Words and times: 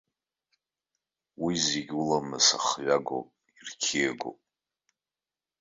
Уи 1.43 1.53
зегьы 1.67 1.95
уламыс 2.01 2.47
ахҩагоуп, 2.57 3.27
ирқьиагоуп. 3.57 4.39